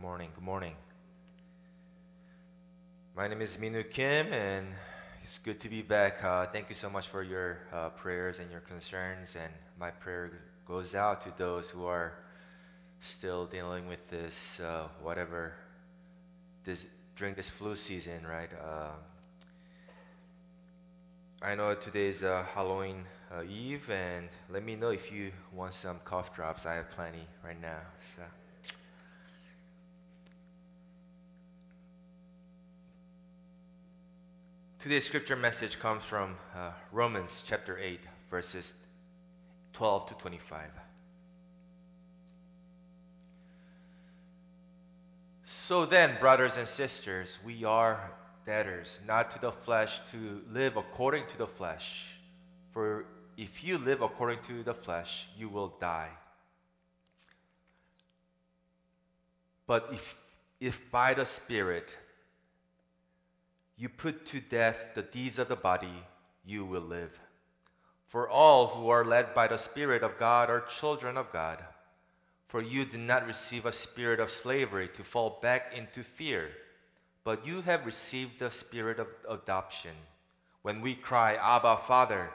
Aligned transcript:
morning. 0.00 0.30
Good 0.34 0.44
morning. 0.44 0.72
My 3.14 3.28
name 3.28 3.42
is 3.42 3.58
Minu 3.58 3.88
Kim, 3.90 4.32
and 4.32 4.68
it's 5.22 5.36
good 5.36 5.60
to 5.60 5.68
be 5.68 5.82
back. 5.82 6.24
Uh, 6.24 6.46
thank 6.46 6.70
you 6.70 6.74
so 6.74 6.88
much 6.88 7.08
for 7.08 7.22
your 7.22 7.58
uh, 7.70 7.90
prayers 7.90 8.38
and 8.38 8.50
your 8.50 8.60
concerns. 8.60 9.36
And 9.36 9.52
my 9.78 9.90
prayer 9.90 10.32
goes 10.66 10.94
out 10.94 11.20
to 11.22 11.32
those 11.36 11.68
who 11.68 11.84
are 11.84 12.14
still 13.00 13.44
dealing 13.44 13.88
with 13.88 14.08
this, 14.08 14.58
uh, 14.60 14.88
whatever, 15.02 15.52
this 16.64 16.86
during 17.14 17.34
this 17.34 17.50
flu 17.50 17.76
season, 17.76 18.26
right? 18.26 18.50
Uh, 18.58 18.92
I 21.42 21.54
know 21.54 21.74
today's 21.74 22.22
uh, 22.22 22.46
Halloween 22.54 23.04
uh, 23.30 23.42
Eve, 23.42 23.90
and 23.90 24.30
let 24.48 24.64
me 24.64 24.76
know 24.76 24.88
if 24.88 25.12
you 25.12 25.30
want 25.52 25.74
some 25.74 26.00
cough 26.06 26.34
drops. 26.34 26.64
I 26.64 26.76
have 26.76 26.90
plenty 26.90 27.26
right 27.44 27.60
now. 27.60 27.80
So. 28.16 28.22
Today's 34.80 35.04
scripture 35.04 35.36
message 35.36 35.78
comes 35.78 36.02
from 36.04 36.38
uh, 36.56 36.70
Romans 36.90 37.44
chapter 37.46 37.78
8, 37.78 38.00
verses 38.30 38.72
12 39.74 40.06
to 40.06 40.14
25. 40.14 40.70
So 45.44 45.84
then, 45.84 46.16
brothers 46.18 46.56
and 46.56 46.66
sisters, 46.66 47.40
we 47.44 47.62
are 47.62 48.10
debtors, 48.46 49.00
not 49.06 49.30
to 49.32 49.38
the 49.38 49.52
flesh, 49.52 50.00
to 50.12 50.40
live 50.50 50.78
according 50.78 51.26
to 51.26 51.36
the 51.36 51.46
flesh. 51.46 52.16
For 52.72 53.04
if 53.36 53.62
you 53.62 53.76
live 53.76 54.00
according 54.00 54.38
to 54.44 54.62
the 54.62 54.72
flesh, 54.72 55.26
you 55.36 55.50
will 55.50 55.74
die. 55.78 56.08
But 59.66 59.90
if, 59.92 60.16
if 60.58 60.90
by 60.90 61.12
the 61.12 61.26
Spirit 61.26 61.90
you 63.80 63.88
put 63.88 64.26
to 64.26 64.40
death 64.40 64.90
the 64.94 65.00
deeds 65.00 65.38
of 65.38 65.48
the 65.48 65.56
body, 65.56 66.04
you 66.44 66.66
will 66.66 66.82
live. 66.82 67.18
For 68.08 68.28
all 68.28 68.66
who 68.66 68.90
are 68.90 69.06
led 69.06 69.34
by 69.34 69.46
the 69.46 69.56
Spirit 69.56 70.02
of 70.02 70.18
God 70.18 70.50
are 70.50 70.60
children 70.60 71.16
of 71.16 71.32
God. 71.32 71.64
For 72.46 72.60
you 72.60 72.84
did 72.84 73.00
not 73.00 73.26
receive 73.26 73.64
a 73.64 73.72
spirit 73.72 74.20
of 74.20 74.30
slavery 74.30 74.88
to 74.88 75.02
fall 75.02 75.38
back 75.40 75.72
into 75.74 76.02
fear, 76.02 76.50
but 77.24 77.46
you 77.46 77.62
have 77.62 77.86
received 77.86 78.38
the 78.38 78.50
spirit 78.50 78.98
of 78.98 79.06
adoption. 79.26 79.92
When 80.60 80.82
we 80.82 80.94
cry, 80.94 81.36
Abba, 81.36 81.78
Father, 81.86 82.28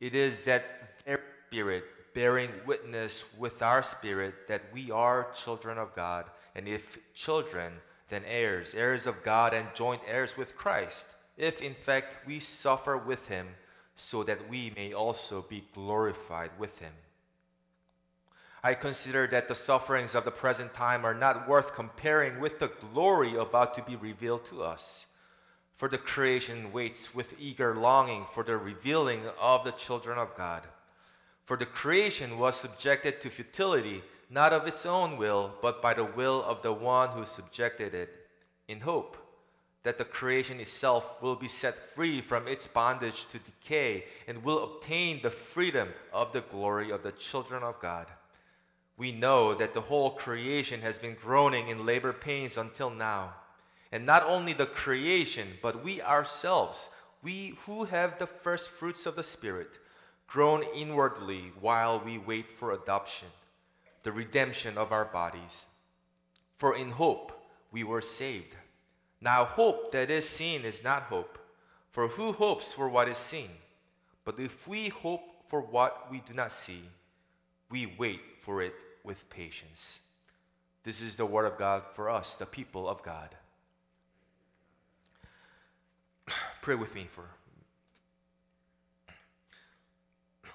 it 0.00 0.14
is 0.14 0.44
that 0.44 1.00
very 1.04 1.18
spirit 1.48 1.84
bearing 2.14 2.50
witness 2.66 3.24
with 3.36 3.62
our 3.62 3.82
spirit 3.82 4.46
that 4.46 4.62
we 4.72 4.92
are 4.92 5.32
children 5.34 5.76
of 5.76 5.94
God, 5.96 6.26
and 6.54 6.68
if 6.68 6.98
children, 7.14 7.72
then 8.12 8.24
heirs, 8.26 8.74
heirs 8.74 9.06
of 9.06 9.22
God 9.22 9.54
and 9.54 9.74
joint 9.74 10.02
heirs 10.06 10.36
with 10.36 10.56
Christ, 10.56 11.06
if 11.36 11.60
in 11.60 11.74
fact 11.74 12.26
we 12.26 12.40
suffer 12.40 12.96
with 12.96 13.28
him, 13.28 13.48
so 13.96 14.22
that 14.24 14.48
we 14.48 14.72
may 14.76 14.92
also 14.92 15.42
be 15.42 15.64
glorified 15.74 16.50
with 16.58 16.78
him. 16.78 16.92
I 18.64 18.74
consider 18.74 19.26
that 19.28 19.48
the 19.48 19.54
sufferings 19.54 20.14
of 20.14 20.24
the 20.24 20.30
present 20.30 20.72
time 20.72 21.04
are 21.04 21.14
not 21.14 21.48
worth 21.48 21.74
comparing 21.74 22.38
with 22.38 22.58
the 22.58 22.70
glory 22.92 23.34
about 23.34 23.74
to 23.74 23.82
be 23.82 23.96
revealed 23.96 24.44
to 24.46 24.62
us. 24.62 25.06
For 25.76 25.88
the 25.88 25.98
creation 25.98 26.70
waits 26.70 27.12
with 27.12 27.34
eager 27.40 27.74
longing 27.74 28.26
for 28.32 28.44
the 28.44 28.56
revealing 28.56 29.22
of 29.40 29.64
the 29.64 29.72
children 29.72 30.16
of 30.16 30.36
God. 30.36 30.62
For 31.44 31.56
the 31.56 31.66
creation 31.66 32.38
was 32.38 32.54
subjected 32.54 33.20
to 33.20 33.30
futility 33.30 34.04
not 34.32 34.54
of 34.54 34.66
its 34.66 34.86
own 34.86 35.18
will, 35.18 35.52
but 35.60 35.82
by 35.82 35.92
the 35.92 36.04
will 36.04 36.42
of 36.42 36.62
the 36.62 36.72
one 36.72 37.10
who 37.10 37.26
subjected 37.26 37.94
it, 37.94 38.08
in 38.66 38.80
hope 38.80 39.18
that 39.82 39.98
the 39.98 40.04
creation 40.06 40.58
itself 40.58 41.20
will 41.20 41.36
be 41.36 41.48
set 41.48 41.74
free 41.94 42.22
from 42.22 42.48
its 42.48 42.66
bondage 42.66 43.26
to 43.28 43.38
decay 43.38 44.04
and 44.26 44.42
will 44.42 44.64
obtain 44.64 45.20
the 45.20 45.30
freedom 45.30 45.88
of 46.14 46.32
the 46.32 46.40
glory 46.40 46.90
of 46.90 47.02
the 47.02 47.12
children 47.12 47.62
of 47.62 47.78
God. 47.78 48.06
We 48.96 49.12
know 49.12 49.54
that 49.54 49.74
the 49.74 49.82
whole 49.82 50.12
creation 50.12 50.80
has 50.80 50.96
been 50.96 51.14
groaning 51.14 51.68
in 51.68 51.84
labor 51.84 52.14
pains 52.14 52.56
until 52.56 52.88
now. 52.88 53.34
And 53.90 54.06
not 54.06 54.24
only 54.24 54.54
the 54.54 54.66
creation, 54.66 55.58
but 55.60 55.84
we 55.84 56.00
ourselves, 56.00 56.88
we 57.22 57.58
who 57.66 57.84
have 57.84 58.18
the 58.18 58.26
first 58.26 58.70
fruits 58.70 59.04
of 59.04 59.16
the 59.16 59.24
Spirit, 59.24 59.78
groan 60.26 60.64
inwardly 60.74 61.52
while 61.60 62.00
we 62.00 62.16
wait 62.16 62.46
for 62.56 62.72
adoption 62.72 63.28
the 64.02 64.12
redemption 64.12 64.76
of 64.76 64.92
our 64.92 65.04
bodies. 65.04 65.66
For 66.56 66.76
in 66.76 66.90
hope 66.90 67.32
we 67.70 67.84
were 67.84 68.02
saved. 68.02 68.54
Now, 69.20 69.44
hope 69.44 69.92
that 69.92 70.10
is 70.10 70.28
seen 70.28 70.64
is 70.64 70.82
not 70.82 71.04
hope, 71.04 71.38
for 71.90 72.08
who 72.08 72.32
hopes 72.32 72.72
for 72.72 72.88
what 72.88 73.08
is 73.08 73.18
seen? 73.18 73.50
But 74.24 74.38
if 74.38 74.66
we 74.66 74.88
hope 74.88 75.22
for 75.48 75.60
what 75.60 76.10
we 76.10 76.20
do 76.20 76.34
not 76.34 76.52
see, 76.52 76.82
we 77.70 77.94
wait 77.98 78.20
for 78.42 78.62
it 78.62 78.74
with 79.04 79.28
patience. 79.30 80.00
This 80.84 81.00
is 81.00 81.16
the 81.16 81.26
word 81.26 81.44
of 81.44 81.58
God 81.58 81.82
for 81.94 82.10
us, 82.10 82.34
the 82.34 82.46
people 82.46 82.88
of 82.88 83.02
God. 83.02 83.28
Pray 86.62 86.74
with 86.74 86.94
me 86.94 87.06
for 87.10 87.24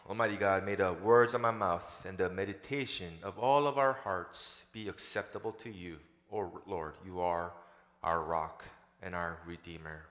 Almighty 0.09 0.37
God, 0.37 0.65
may 0.65 0.75
the 0.75 0.93
words 0.93 1.33
of 1.33 1.41
my 1.41 1.51
mouth 1.51 2.05
and 2.07 2.17
the 2.17 2.29
meditation 2.29 3.11
of 3.23 3.37
all 3.37 3.67
of 3.67 3.77
our 3.77 3.91
hearts 3.91 4.63
be 4.71 4.87
acceptable 4.87 5.51
to 5.51 5.69
you. 5.69 5.97
O 6.31 6.49
Lord, 6.65 6.93
you 7.05 7.19
are 7.19 7.51
our 8.01 8.23
rock 8.23 8.63
and 9.03 9.13
our 9.13 9.39
redeemer. 9.45 10.05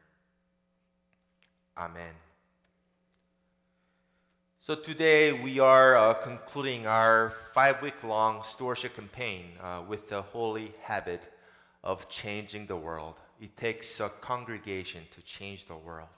Amen. 1.79 2.13
So 4.61 4.75
today 4.75 5.33
we 5.33 5.61
are 5.61 5.97
uh, 5.97 6.13
concluding 6.13 6.87
our 6.87 7.33
five 7.55 7.81
week 7.81 8.05
long 8.05 8.43
stewardship 8.43 8.97
campaign 8.97 9.53
uh, 9.63 9.81
with 9.89 10.11
the 10.11 10.21
holy 10.21 10.75
habit 10.83 11.23
of 11.83 12.11
changing 12.11 12.67
the 12.67 12.77
world. 12.77 13.15
It 13.41 13.57
takes 13.57 13.99
a 14.01 14.11
congregation 14.11 15.05
to 15.13 15.23
change 15.23 15.65
the 15.65 15.77
world. 15.77 16.09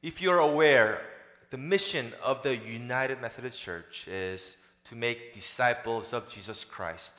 If 0.00 0.22
you're 0.22 0.38
aware, 0.38 1.02
the 1.50 1.58
mission 1.58 2.12
of 2.22 2.42
the 2.42 2.56
United 2.56 3.20
Methodist 3.20 3.58
Church 3.58 4.06
is 4.06 4.56
to 4.84 4.94
make 4.94 5.34
disciples 5.34 6.12
of 6.12 6.28
Jesus 6.28 6.64
Christ 6.64 7.12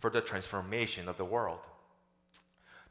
for 0.00 0.10
the 0.10 0.20
transformation 0.20 1.08
of 1.08 1.16
the 1.16 1.24
world. 1.24 1.60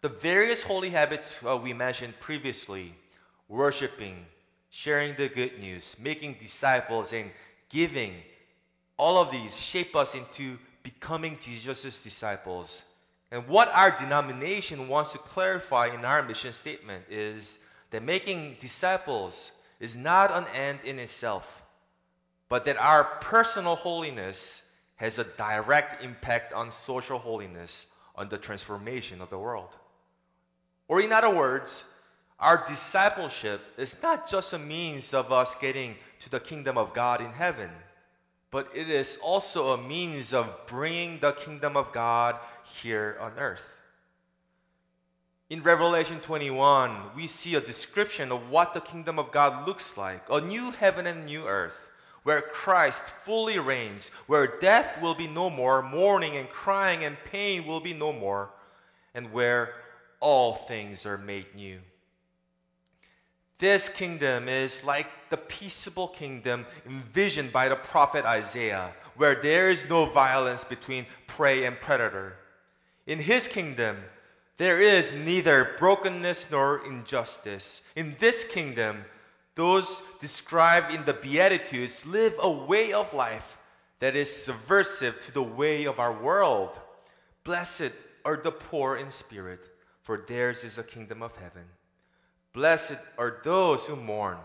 The 0.02 0.10
various 0.10 0.64
holy 0.64 0.90
habits 0.90 1.40
uh, 1.48 1.58
we 1.58 1.74
mentioned 1.74 2.20
previously 2.20 2.96
worshiping, 3.48 4.26
sharing 4.70 5.16
the 5.16 5.30
good 5.30 5.60
news, 5.60 5.96
making 6.00 6.38
disciples, 6.42 7.14
and 7.14 7.30
giving 7.70 8.14
all 8.98 9.18
of 9.18 9.32
these 9.32 9.58
shape 9.58 9.96
us 9.96 10.16
into 10.16 10.58
becoming 10.82 11.38
Jesus' 11.40 12.02
disciples. 12.02 12.84
And 13.32 13.48
what 13.48 13.70
our 13.74 13.92
denomination 13.92 14.88
wants 14.88 15.12
to 15.14 15.18
clarify 15.18 15.88
in 15.88 16.04
our 16.04 16.22
mission 16.22 16.54
statement 16.54 17.06
is 17.10 17.58
that 17.92 18.04
making 18.04 18.58
disciples 18.60 19.52
is 19.80 19.96
not 19.96 20.32
an 20.32 20.46
end 20.56 20.80
in 20.84 21.00
itself, 21.00 21.64
but 22.50 22.66
that 22.66 22.78
our 22.78 23.04
personal 23.04 23.76
holiness 23.76 24.62
has 24.96 25.20
a 25.20 25.24
direct 25.24 26.04
impact 26.04 26.54
on 26.54 26.72
social 26.72 27.20
holiness, 27.20 27.88
on 28.16 28.30
the 28.30 28.38
transformation 28.38 29.22
of 29.22 29.30
the 29.30 29.40
world. 29.40 29.70
Or, 30.88 31.02
in 31.02 31.12
other 31.12 31.30
words, 31.30 31.84
our 32.40 32.66
discipleship 32.68 33.62
is 33.78 33.96
not 34.04 34.30
just 34.30 34.54
a 34.54 34.60
means 34.60 35.14
of 35.14 35.32
us 35.32 35.56
getting 35.56 35.96
to 36.20 36.30
the 36.30 36.40
kingdom 36.40 36.78
of 36.78 36.94
God 36.94 37.22
in 37.22 37.32
heaven, 37.32 37.70
but 38.52 38.70
it 38.76 38.90
is 38.90 39.18
also 39.22 39.74
a 39.74 39.78
means 39.78 40.34
of 40.34 40.68
bringing 40.68 41.20
the 41.20 41.32
kingdom 41.32 41.76
of 41.76 41.92
God 41.92 42.36
here 42.82 43.18
on 43.20 43.32
earth. 43.38 43.64
In 45.50 45.62
Revelation 45.62 46.20
21, 46.20 47.16
we 47.16 47.28
see 47.28 47.56
a 47.56 47.62
description 47.62 48.32
of 48.32 48.50
what 48.50 48.74
the 48.74 48.80
kingdom 48.80 49.20
of 49.20 49.32
God 49.32 49.68
looks 49.68 49.98
like 49.98 50.24
a 50.30 50.42
new 50.42 50.72
heaven 50.72 51.06
and 51.06 51.26
new 51.26 51.46
earth, 51.48 51.90
where 52.24 52.42
Christ 52.42 53.04
fully 53.04 53.60
reigns, 53.60 54.10
where 54.28 54.60
death 54.60 55.02
will 55.02 55.14
be 55.14 55.28
no 55.28 55.50
more, 55.50 55.82
mourning 55.82 56.38
and 56.38 56.50
crying 56.50 57.04
and 57.04 57.18
pain 57.26 57.68
will 57.68 57.82
be 57.82 57.94
no 57.94 58.14
more, 58.14 58.52
and 59.14 59.34
where 59.34 59.74
all 60.22 60.56
things 60.56 61.06
are 61.06 61.18
made 61.18 61.54
new. 61.54 61.80
This 63.60 63.90
kingdom 63.90 64.48
is 64.48 64.84
like 64.84 65.08
the 65.30 65.38
peaceable 65.38 66.08
kingdom 66.08 66.66
envisioned 66.86 67.52
by 67.52 67.68
the 67.68 67.76
prophet 67.76 68.26
Isaiah, 68.26 68.94
where 69.18 69.36
there 69.36 69.70
is 69.70 69.90
no 69.90 70.06
violence 70.06 70.64
between 70.64 71.06
prey 71.28 71.66
and 71.66 71.80
predator. 71.80 72.38
In 73.06 73.20
his 73.20 73.48
kingdom, 73.48 73.98
there 74.58 74.82
is 74.82 75.14
neither 75.14 75.72
brokenness 75.80 76.48
nor 76.52 76.86
injustice. 76.86 77.82
In 77.96 78.16
this 78.20 78.44
kingdom, 78.44 79.06
those 79.56 80.02
described 80.20 80.94
in 80.94 81.06
the 81.06 81.14
Beatitudes 81.14 82.06
live 82.06 82.34
a 82.40 82.50
way 82.50 82.94
of 82.94 83.14
life 83.14 83.58
that 84.00 84.16
is 84.16 84.44
subversive 84.44 85.20
to 85.22 85.32
the 85.32 85.44
way 85.44 85.86
of 85.86 86.00
our 86.00 86.14
world. 86.14 86.80
Blessed 87.44 87.92
are 88.26 88.38
the 88.38 88.52
poor 88.52 88.96
in 88.96 89.10
spirit, 89.10 89.70
for 90.02 90.18
theirs 90.28 90.64
is 90.64 90.76
the 90.76 90.84
kingdom 90.84 91.22
of 91.22 91.36
heaven. 91.38 91.66
Blessed 92.54 92.98
are 93.18 93.42
those 93.44 93.88
who 93.88 93.96
mourn, 93.96 94.38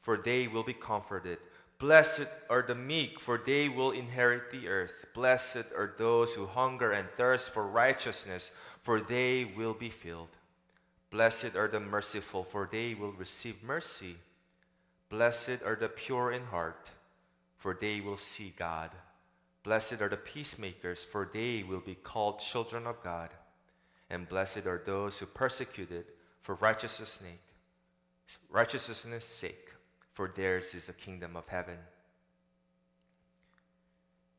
for 0.00 0.16
they 0.16 0.48
will 0.48 0.62
be 0.62 0.72
comforted. 0.72 1.38
Blessed 1.78 2.28
are 2.48 2.62
the 2.62 2.74
meek, 2.74 3.20
for 3.20 3.40
they 3.44 3.68
will 3.68 3.90
inherit 3.90 4.50
the 4.50 4.68
earth. 4.68 5.04
Blessed 5.14 5.66
are 5.76 5.94
those 5.98 6.34
who 6.34 6.46
hunger 6.46 6.92
and 6.92 7.08
thirst 7.16 7.50
for 7.50 7.66
righteousness, 7.66 8.52
for 8.82 9.00
they 9.00 9.44
will 9.44 9.74
be 9.74 9.88
filled. 9.88 10.36
Blessed 11.10 11.56
are 11.56 11.68
the 11.68 11.80
merciful, 11.80 12.42
for 12.42 12.68
they 12.70 12.94
will 12.94 13.12
receive 13.12 13.62
mercy. 13.62 14.16
Blessed 15.08 15.62
are 15.64 15.76
the 15.76 15.88
pure 15.88 16.32
in 16.32 16.44
heart, 16.46 16.90
for 17.58 17.76
they 17.78 18.00
will 18.00 18.16
see 18.16 18.52
God. 18.56 18.90
Blessed 19.62 20.00
are 20.00 20.08
the 20.08 20.16
peacemakers, 20.16 21.04
for 21.04 21.30
they 21.32 21.62
will 21.62 21.80
be 21.80 21.94
called 21.94 22.40
children 22.40 22.86
of 22.86 23.02
God. 23.04 23.30
And 24.10 24.28
blessed 24.28 24.66
are 24.66 24.82
those 24.84 25.18
who 25.18 25.26
persecuted 25.26 26.06
for 26.40 26.56
righteousness' 26.56 27.20
sake, 27.20 27.40
righteousness' 28.50 29.24
sake, 29.24 29.70
for 30.12 30.32
theirs 30.34 30.74
is 30.74 30.86
the 30.86 30.92
kingdom 30.92 31.36
of 31.36 31.46
heaven. 31.48 31.78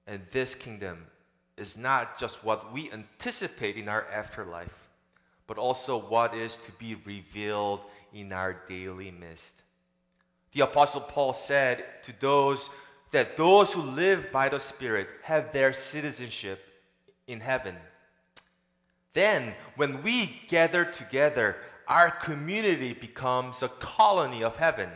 And 0.06 0.22
this 0.32 0.54
kingdom 0.54 1.06
is 1.58 1.78
not 1.78 2.20
just 2.20 2.44
what 2.44 2.74
we 2.74 2.92
anticipate 2.92 3.78
in 3.78 3.88
our 3.88 4.06
afterlife, 4.12 4.90
but 5.48 5.58
also 5.58 5.98
what 5.98 6.34
is 6.34 6.56
to 6.56 6.72
be 6.74 6.96
revealed 7.06 7.82
in 8.14 8.32
our 8.32 8.54
daily 8.68 9.12
midst. 9.12 9.56
The 10.54 10.62
Apostle 10.62 11.02
Paul 11.02 11.34
said 11.34 11.84
to 12.04 12.20
those 12.20 12.70
that 13.12 13.38
those 13.38 13.72
who 13.74 13.82
live 13.82 14.32
by 14.32 14.50
the 14.50 14.60
Spirit 14.60 15.08
have 15.24 15.52
their 15.52 15.74
citizenship 15.74 16.60
in 17.28 17.40
heaven. 17.40 17.76
Then, 19.14 19.54
when 19.76 20.02
we 20.02 20.42
gather 20.48 20.86
together, 20.86 21.58
our 21.88 22.10
community 22.10 22.94
becomes 22.94 23.62
a 23.62 23.68
colony 23.68 24.44
of 24.44 24.58
heaven, 24.58 24.90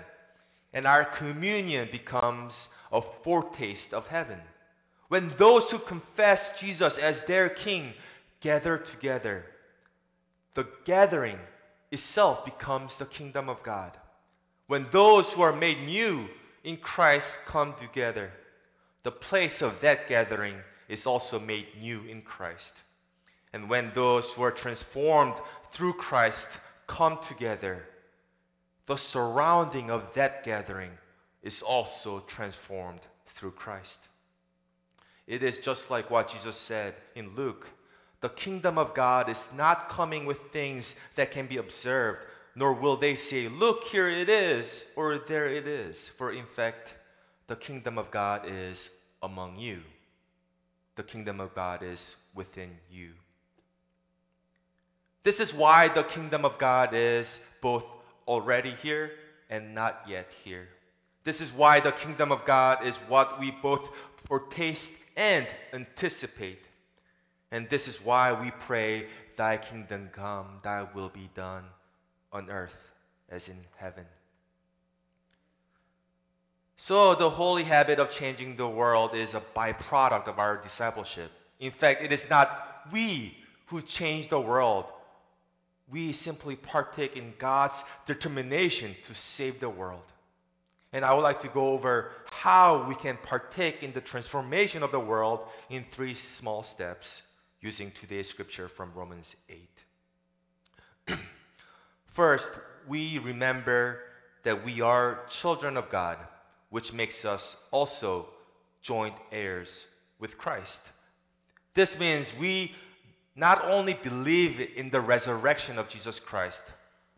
and 0.73 0.87
our 0.87 1.05
communion 1.05 1.89
becomes 1.91 2.69
a 2.91 3.01
foretaste 3.01 3.93
of 3.93 4.07
heaven. 4.07 4.39
When 5.07 5.33
those 5.37 5.71
who 5.71 5.79
confess 5.79 6.59
Jesus 6.59 6.97
as 6.97 7.23
their 7.23 7.49
King 7.49 7.93
gather 8.41 8.77
together, 8.77 9.45
the 10.53 10.67
gathering 10.83 11.39
itself 11.91 12.43
becomes 12.43 12.97
the 12.97 13.05
kingdom 13.05 13.47
of 13.47 13.63
God. 13.63 13.97
When 14.67 14.87
those 14.91 15.31
who 15.31 15.41
are 15.41 15.55
made 15.55 15.81
new 15.85 16.27
in 16.63 16.77
Christ 16.77 17.37
come 17.45 17.73
together, 17.79 18.31
the 19.03 19.11
place 19.11 19.61
of 19.61 19.79
that 19.79 20.07
gathering 20.07 20.57
is 20.89 21.05
also 21.05 21.39
made 21.39 21.67
new 21.79 22.03
in 22.03 22.21
Christ. 22.21 22.75
And 23.53 23.69
when 23.69 23.91
those 23.93 24.33
who 24.33 24.43
are 24.43 24.51
transformed 24.51 25.35
through 25.71 25.93
Christ 25.93 26.57
come 26.85 27.17
together, 27.25 27.85
the 28.85 28.97
surrounding 28.97 29.89
of 29.89 30.13
that 30.13 30.43
gathering 30.43 30.91
is 31.41 31.61
also 31.61 32.19
transformed 32.21 33.01
through 33.25 33.51
Christ. 33.51 33.99
It 35.27 35.43
is 35.43 35.57
just 35.57 35.91
like 35.91 36.09
what 36.09 36.29
Jesus 36.29 36.57
said 36.57 36.95
in 37.15 37.35
Luke 37.35 37.69
the 38.19 38.29
kingdom 38.29 38.77
of 38.77 38.93
God 38.93 39.29
is 39.29 39.47
not 39.55 39.89
coming 39.89 40.25
with 40.25 40.39
things 40.51 40.95
that 41.15 41.31
can 41.31 41.45
be 41.45 41.57
observed, 41.57 42.25
nor 42.55 42.73
will 42.73 42.97
they 42.97 43.13
say, 43.15 43.47
Look, 43.47 43.83
here 43.83 44.09
it 44.09 44.29
is, 44.29 44.85
or 44.95 45.19
there 45.19 45.47
it 45.47 45.67
is. 45.67 46.09
For 46.17 46.31
in 46.31 46.45
fact, 46.45 46.95
the 47.45 47.55
kingdom 47.55 47.97
of 47.97 48.09
God 48.09 48.41
is 48.47 48.89
among 49.21 49.59
you. 49.59 49.81
The 50.95 51.03
kingdom 51.03 51.39
of 51.39 51.53
God 51.53 51.83
is 51.83 52.15
within 52.33 52.77
you. 52.91 53.11
This 55.23 55.39
is 55.39 55.53
why 55.53 55.87
the 55.87 56.03
kingdom 56.03 56.43
of 56.43 56.57
God 56.57 56.93
is 56.93 57.39
both 57.61 57.85
already 58.27 58.71
here 58.81 59.11
and 59.49 59.75
not 59.75 60.01
yet 60.07 60.31
here. 60.43 60.69
This 61.23 61.39
is 61.39 61.53
why 61.53 61.81
the 61.81 61.91
kingdom 61.91 62.31
of 62.31 62.45
God 62.45 62.85
is 62.85 62.95
what 63.07 63.39
we 63.39 63.51
both 63.51 63.89
foretaste 64.25 64.93
and 65.17 65.47
anticipate. 65.73 66.61
And 67.51 67.67
this 67.67 67.87
is 67.87 68.05
why 68.05 68.31
we 68.31 68.51
pray, 68.51 69.07
Thy 69.35 69.57
kingdom 69.57 70.09
come, 70.13 70.59
Thy 70.63 70.87
will 70.93 71.09
be 71.09 71.29
done 71.35 71.63
on 72.31 72.49
earth 72.49 72.91
as 73.29 73.49
in 73.49 73.57
heaven. 73.75 74.05
So, 76.77 77.15
the 77.15 77.31
holy 77.31 77.63
habit 77.63 77.99
of 77.99 78.11
changing 78.11 78.55
the 78.55 78.67
world 78.67 79.15
is 79.15 79.33
a 79.33 79.41
byproduct 79.55 80.27
of 80.27 80.37
our 80.37 80.57
discipleship. 80.57 81.31
In 81.59 81.71
fact, 81.71 82.03
it 82.03 82.11
is 82.11 82.29
not 82.29 82.87
we 82.91 83.35
who 83.65 83.81
change 83.81 84.29
the 84.29 84.39
world, 84.39 84.85
we 85.89 86.13
simply 86.13 86.55
partake 86.55 87.17
in 87.17 87.33
God's 87.37 87.83
determination 88.05 88.95
to 89.05 89.15
save 89.15 89.59
the 89.59 89.69
world. 89.69 90.03
And 90.97 91.05
I 91.05 91.13
would 91.13 91.21
like 91.21 91.41
to 91.41 91.47
go 91.47 91.73
over 91.73 92.09
how 92.31 92.83
we 92.89 92.95
can 92.95 93.19
partake 93.21 93.83
in 93.83 93.93
the 93.93 94.01
transformation 94.01 94.81
of 94.81 94.91
the 94.91 94.99
world 94.99 95.41
in 95.69 95.83
three 95.83 96.15
small 96.15 96.63
steps 96.63 97.21
using 97.61 97.91
today's 97.91 98.27
scripture 98.27 98.67
from 98.67 98.91
Romans 98.95 99.35
8. 101.07 101.19
First, 102.07 102.49
we 102.87 103.19
remember 103.19 103.99
that 104.41 104.65
we 104.65 104.81
are 104.81 105.19
children 105.29 105.77
of 105.77 105.87
God, 105.91 106.17
which 106.71 106.91
makes 106.91 107.25
us 107.25 107.57
also 107.69 108.29
joint 108.81 109.13
heirs 109.31 109.85
with 110.17 110.35
Christ. 110.39 110.81
This 111.75 111.99
means 111.99 112.33
we 112.39 112.73
not 113.35 113.63
only 113.65 113.93
believe 113.93 114.67
in 114.75 114.89
the 114.89 115.01
resurrection 115.01 115.77
of 115.77 115.89
Jesus 115.89 116.19
Christ, 116.19 116.63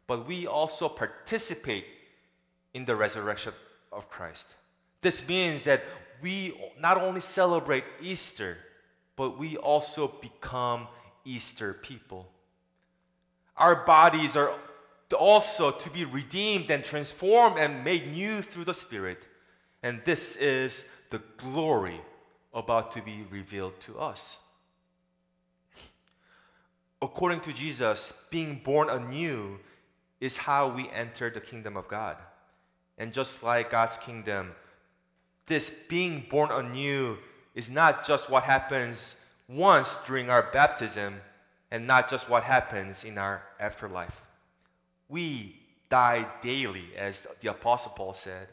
but 0.05 0.27
we 0.27 0.47
also 0.47 0.89
participate 0.89 1.85
in 2.73 2.83
the 2.83 2.97
resurrection 2.97 3.53
of 3.99 4.09
Christ. 4.09 4.47
This 5.01 5.27
means 5.27 5.65
that 5.65 5.83
we 6.21 6.59
not 6.79 6.97
only 6.97 7.21
celebrate 7.21 7.83
Easter, 8.01 8.57
but 9.15 9.37
we 9.37 9.57
also 9.57 10.07
become 10.07 10.87
Easter 11.25 11.73
people. 11.73 12.27
Our 13.55 13.85
bodies 13.85 14.35
are 14.35 14.53
also 15.17 15.71
to 15.71 15.89
be 15.89 16.05
redeemed 16.05 16.71
and 16.71 16.83
transformed 16.83 17.57
and 17.59 17.83
made 17.83 18.11
new 18.11 18.41
through 18.41 18.65
the 18.65 18.73
Spirit. 18.73 19.19
And 19.83 20.01
this 20.05 20.35
is 20.37 20.85
the 21.09 21.21
glory 21.37 21.99
about 22.53 22.91
to 22.93 23.01
be 23.01 23.25
revealed 23.29 23.79
to 23.81 23.99
us. 23.99 24.37
According 27.01 27.41
to 27.41 27.53
Jesus, 27.53 28.25
being 28.29 28.61
born 28.63 28.89
anew 28.89 29.59
is 30.19 30.37
how 30.37 30.69
we 30.69 30.89
enter 30.89 31.29
the 31.29 31.39
kingdom 31.39 31.77
of 31.77 31.87
God. 31.87 32.17
And 32.99 33.13
just 33.13 33.41
like 33.41 33.71
God's 33.71 33.97
kingdom, 33.97 34.51
this 35.47 35.69
being 35.87 36.27
born 36.29 36.51
anew 36.51 37.17
is 37.55 37.69
not 37.69 38.05
just 38.05 38.29
what 38.29 38.43
happens 38.43 39.15
once 39.47 39.97
during 40.05 40.29
our 40.29 40.51
baptism 40.53 41.15
and 41.71 41.87
not 41.87 42.09
just 42.09 42.29
what 42.29 42.43
happens 42.43 43.03
in 43.03 43.17
our 43.17 43.41
afterlife. 43.59 44.21
We 45.07 45.55
die 45.89 46.27
daily, 46.41 46.85
as 46.97 47.25
the 47.41 47.49
Apostle 47.49 47.93
Paul 47.95 48.13
said, 48.13 48.47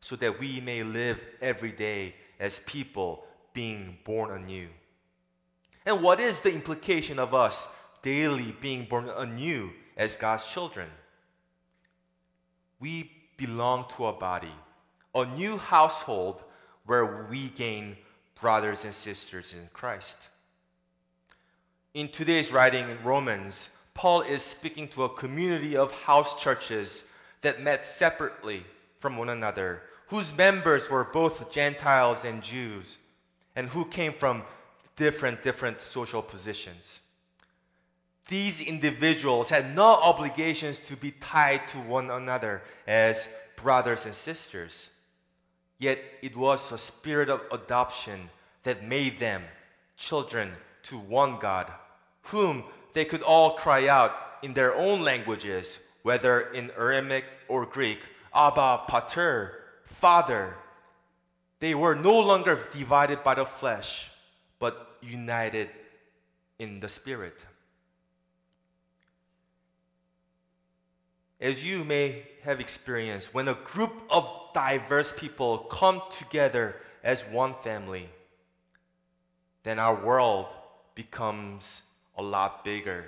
so 0.00 0.16
that 0.16 0.40
we 0.40 0.60
may 0.60 0.82
live 0.82 1.20
every 1.42 1.72
day 1.72 2.14
as 2.38 2.60
people 2.60 3.24
being 3.52 3.98
born 4.04 4.30
anew. 4.30 4.68
And 5.84 6.02
what 6.02 6.20
is 6.20 6.40
the 6.40 6.52
implication 6.52 7.18
of 7.18 7.34
us 7.34 7.68
daily 8.02 8.54
being 8.60 8.84
born 8.84 9.08
anew 9.08 9.70
as 9.96 10.16
God's 10.16 10.46
children? 10.46 10.88
We 12.78 13.10
belong 13.40 13.86
to 13.96 14.06
a 14.06 14.12
body, 14.12 14.52
a 15.14 15.24
new 15.24 15.56
household 15.56 16.44
where 16.84 17.26
we 17.30 17.48
gain 17.48 17.96
brothers 18.40 18.84
and 18.84 18.94
sisters 18.94 19.54
in 19.54 19.68
Christ. 19.72 20.18
In 21.94 22.08
today's 22.08 22.52
writing 22.52 22.88
in 22.90 23.02
Romans, 23.02 23.70
Paul 23.94 24.20
is 24.20 24.42
speaking 24.42 24.88
to 24.88 25.04
a 25.04 25.08
community 25.08 25.74
of 25.74 25.90
house 25.90 26.40
churches 26.40 27.02
that 27.40 27.62
met 27.62 27.84
separately 27.84 28.62
from 28.98 29.16
one 29.16 29.30
another, 29.30 29.82
whose 30.08 30.36
members 30.36 30.90
were 30.90 31.04
both 31.04 31.50
Gentiles 31.50 32.24
and 32.24 32.42
Jews, 32.42 32.98
and 33.56 33.68
who 33.70 33.86
came 33.86 34.12
from 34.12 34.42
different, 34.96 35.42
different 35.42 35.80
social 35.80 36.22
positions. 36.22 37.00
These 38.28 38.60
individuals 38.60 39.50
had 39.50 39.74
no 39.74 39.86
obligations 39.86 40.78
to 40.80 40.96
be 40.96 41.10
tied 41.10 41.66
to 41.68 41.78
one 41.78 42.10
another 42.10 42.62
as 42.86 43.28
brothers 43.56 44.06
and 44.06 44.14
sisters. 44.14 44.90
Yet 45.78 45.98
it 46.22 46.36
was 46.36 46.70
a 46.70 46.78
spirit 46.78 47.28
of 47.28 47.42
adoption 47.50 48.30
that 48.62 48.86
made 48.86 49.18
them 49.18 49.42
children 49.96 50.52
to 50.84 50.98
one 50.98 51.38
God, 51.38 51.70
whom 52.22 52.64
they 52.92 53.04
could 53.04 53.22
all 53.22 53.56
cry 53.56 53.88
out 53.88 54.12
in 54.42 54.54
their 54.54 54.74
own 54.74 55.02
languages, 55.02 55.80
whether 56.02 56.52
in 56.52 56.70
Aramaic 56.78 57.24
or 57.48 57.66
Greek, 57.66 58.00
Abba, 58.34 58.82
Pater, 58.88 59.64
Father. 59.84 60.56
They 61.60 61.74
were 61.74 61.94
no 61.94 62.18
longer 62.18 62.66
divided 62.72 63.22
by 63.22 63.34
the 63.34 63.44
flesh, 63.44 64.10
but 64.58 64.96
united 65.02 65.68
in 66.58 66.80
the 66.80 66.88
Spirit. 66.88 67.36
As 71.40 71.64
you 71.64 71.84
may 71.84 72.26
have 72.42 72.60
experienced, 72.60 73.32
when 73.32 73.48
a 73.48 73.54
group 73.54 73.92
of 74.10 74.28
diverse 74.52 75.12
people 75.16 75.58
come 75.58 76.02
together 76.10 76.76
as 77.02 77.22
one 77.22 77.54
family, 77.62 78.10
then 79.62 79.78
our 79.78 79.94
world 79.94 80.46
becomes 80.94 81.82
a 82.16 82.22
lot 82.22 82.64
bigger. 82.64 83.06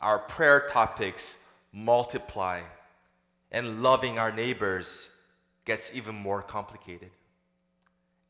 Our 0.00 0.18
prayer 0.18 0.66
topics 0.70 1.36
multiply, 1.72 2.62
and 3.52 3.82
loving 3.82 4.18
our 4.18 4.32
neighbors 4.32 5.10
gets 5.64 5.94
even 5.94 6.14
more 6.14 6.42
complicated. 6.42 7.10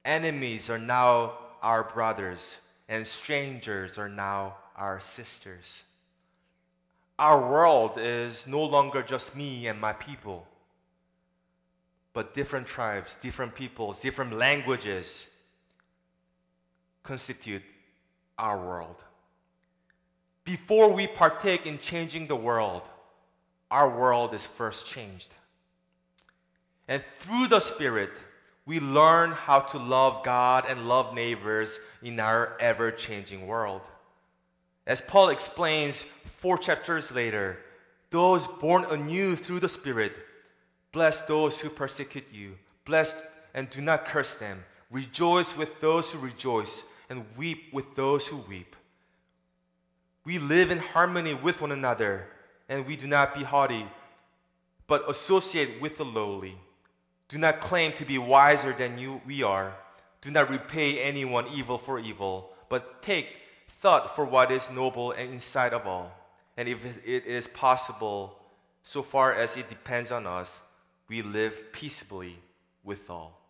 Enemies 0.05 0.69
are 0.71 0.79
now 0.79 1.35
our 1.63 1.85
brothers, 1.85 2.59
and 2.89 3.07
strangers 3.07 3.99
are 3.99 4.09
now 4.09 4.57
our 4.77 4.99
sisters. 4.99 5.83
Our 7.19 7.51
world 7.51 7.93
is 7.97 8.47
no 8.47 8.63
longer 8.65 9.03
just 9.03 9.35
me 9.35 9.67
and 9.67 9.81
my 9.81 9.93
people, 9.93 10.47
but 12.13 12.35
different 12.35 12.67
tribes, 12.67 13.17
different 13.21 13.55
peoples, 13.55 13.99
different 13.99 14.33
languages 14.33 15.27
constitute 17.03 17.63
our 18.39 18.59
world. 18.59 18.97
Before 20.45 20.91
we 20.93 21.07
partake 21.07 21.67
in 21.67 21.79
changing 21.79 22.29
the 22.29 22.37
world, 22.37 22.83
our 23.71 23.91
world 23.91 24.33
is 24.33 24.47
first 24.47 24.87
changed. 24.87 25.29
And 26.87 27.03
through 27.19 27.49
the 27.49 27.61
Spirit, 27.61 28.13
we 28.65 28.81
learn 28.81 29.33
how 29.33 29.61
to 29.61 29.79
love 29.79 30.23
God 30.25 30.67
and 30.69 30.89
love 30.89 31.15
neighbors 31.15 31.79
in 32.03 32.21
our 32.21 32.57
ever 32.61 32.91
changing 32.91 33.47
world. 33.47 33.83
As 34.89 35.03
Paul 35.03 35.29
explains 35.29 36.07
four 36.39 36.57
chapters 36.57 37.13
later, 37.13 37.59
those 38.11 38.47
born 38.47 38.87
anew 38.87 39.37
through 39.37 39.61
the 39.61 39.69
Spirit, 39.69 40.15
bless 40.93 41.21
those 41.21 41.61
who 41.61 41.69
persecute 41.69 42.25
you, 42.33 42.57
bless 42.87 43.15
and 43.53 43.69
do 43.69 43.83
not 43.83 44.07
curse 44.07 44.35
them, 44.37 44.65
rejoice 44.91 45.55
with 45.55 45.79
those 45.83 46.11
who 46.11 46.19
rejoice, 46.19 46.85
and 47.11 47.27
weep 47.37 47.65
with 47.71 47.95
those 47.97 48.29
who 48.29 48.39
weep. 48.49 48.75
We 50.25 50.39
live 50.39 50.71
in 50.71 50.79
harmony 50.79 51.35
with 51.35 51.61
one 51.61 51.73
another, 51.73 52.27
and 52.67 52.87
we 52.87 52.97
do 52.97 53.07
not 53.07 53.35
be 53.35 53.45
haughty, 53.45 53.87
but 54.87 55.09
associate 55.09 55.83
with 55.83 55.99
the 55.99 56.05
lowly. 56.07 56.57
Do 57.29 57.37
not 57.37 57.61
claim 57.61 57.93
to 57.93 58.07
be 58.07 58.17
wiser 58.17 58.73
than 58.73 58.97
you, 58.97 59.21
we 59.27 59.43
are. 59.43 59.75
Do 60.23 60.31
not 60.31 60.49
repay 60.49 60.99
anyone 61.03 61.47
evil 61.49 61.77
for 61.77 61.99
evil, 61.99 62.53
but 62.71 63.03
take 63.03 63.27
thought 63.81 64.17
for 64.17 64.25
what 64.25 64.51
is 64.51 64.71
noble 64.71 65.13
and 65.13 65.33
inside 65.33 65.73
of 65.73 65.87
all. 65.87 66.13
And 66.57 66.69
if 66.69 66.85
it 67.05 67.27
is 67.27 67.47
possible, 67.47 68.39
so 68.83 69.03
far 69.03 69.33
as 69.33 69.57
it 69.57 69.69
depends 69.69 70.11
on 70.11 70.27
us, 70.27 70.61
we 71.09 71.23
live 71.23 71.73
peaceably 71.73 72.37
with 72.85 73.09
all. 73.09 73.41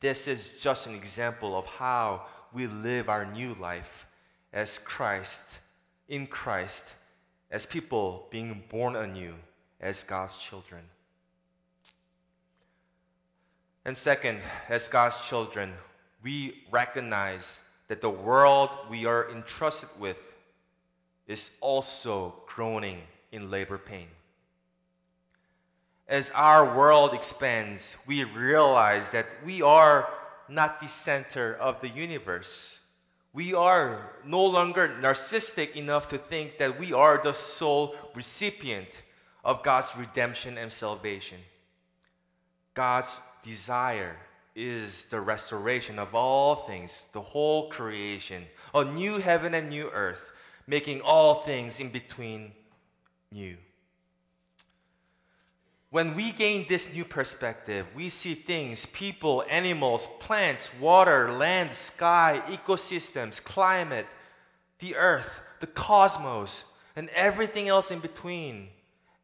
This 0.00 0.26
is 0.26 0.50
just 0.60 0.86
an 0.86 0.94
example 0.94 1.56
of 1.56 1.64
how 1.66 2.22
we 2.52 2.66
live 2.66 3.08
our 3.08 3.24
new 3.24 3.54
life 3.60 4.06
as 4.52 4.78
Christ, 4.78 5.42
in 6.08 6.26
Christ, 6.26 6.84
as 7.50 7.66
people 7.66 8.26
being 8.30 8.64
born 8.68 8.96
anew, 8.96 9.34
as 9.80 10.02
God's 10.02 10.36
children. 10.36 10.82
And 13.84 13.96
second, 13.96 14.40
as 14.68 14.88
God's 14.88 15.18
children, 15.18 15.72
we 16.22 16.62
recognize 16.70 17.58
that 17.92 18.00
the 18.00 18.08
world 18.08 18.70
we 18.88 19.04
are 19.04 19.30
entrusted 19.30 19.90
with 20.00 20.18
is 21.26 21.50
also 21.60 22.34
groaning 22.46 23.02
in 23.32 23.50
labor 23.50 23.76
pain. 23.76 24.06
As 26.08 26.30
our 26.30 26.74
world 26.74 27.12
expands, 27.12 27.98
we 28.06 28.24
realize 28.24 29.10
that 29.10 29.26
we 29.44 29.60
are 29.60 30.08
not 30.48 30.80
the 30.80 30.88
center 30.88 31.54
of 31.56 31.82
the 31.82 31.90
universe. 31.90 32.80
We 33.34 33.52
are 33.52 34.12
no 34.24 34.46
longer 34.46 34.88
narcissistic 35.02 35.76
enough 35.76 36.08
to 36.08 36.16
think 36.16 36.56
that 36.56 36.80
we 36.80 36.94
are 36.94 37.20
the 37.22 37.34
sole 37.34 37.94
recipient 38.14 38.88
of 39.44 39.62
God's 39.62 39.94
redemption 39.98 40.56
and 40.56 40.72
salvation. 40.72 41.40
God's 42.72 43.18
desire 43.44 44.16
is 44.54 45.04
the 45.04 45.20
restoration 45.20 45.98
of 45.98 46.14
all 46.14 46.54
things, 46.54 47.06
the 47.12 47.20
whole 47.20 47.68
creation, 47.68 48.44
a 48.74 48.84
new 48.84 49.18
heaven 49.18 49.54
and 49.54 49.68
new 49.68 49.88
earth, 49.90 50.32
making 50.66 51.00
all 51.00 51.42
things 51.42 51.80
in 51.80 51.88
between 51.88 52.52
new. 53.30 53.56
When 55.90 56.14
we 56.14 56.32
gain 56.32 56.66
this 56.68 56.92
new 56.94 57.04
perspective, 57.04 57.86
we 57.94 58.08
see 58.08 58.34
things, 58.34 58.86
people, 58.86 59.44
animals, 59.50 60.08
plants, 60.20 60.70
water, 60.80 61.30
land, 61.30 61.74
sky, 61.74 62.42
ecosystems, 62.48 63.42
climate, 63.42 64.06
the 64.78 64.96
earth, 64.96 65.42
the 65.60 65.66
cosmos, 65.66 66.64
and 66.96 67.08
everything 67.10 67.68
else 67.68 67.90
in 67.90 67.98
between 67.98 68.68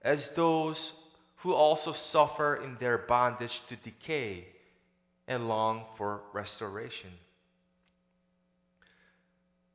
as 0.02 0.30
those 0.30 0.92
who 1.36 1.54
also 1.54 1.92
suffer 1.92 2.56
in 2.56 2.76
their 2.76 2.98
bondage 2.98 3.64
to 3.66 3.76
decay 3.76 4.46
and 5.28 5.46
long 5.46 5.84
for 5.96 6.22
restoration. 6.32 7.10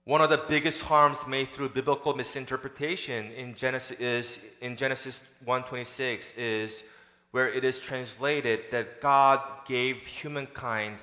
One 0.05 0.19
of 0.19 0.29
the 0.29 0.43
biggest 0.49 0.81
harms 0.81 1.25
made 1.25 1.49
through 1.49 1.69
biblical 1.69 2.13
misinterpretation 2.13 3.31
in 3.31 3.55
Genesis 3.55 3.97
is 3.99 4.39
in 4.59 4.75
Genesis 4.75 5.21
1:26 5.45 6.33
is 6.35 6.83
where 7.31 7.47
it 7.47 7.63
is 7.63 7.79
translated 7.79 8.65
that 8.71 8.99
God 8.99 9.39
gave 9.65 10.05
humankind 10.05 10.97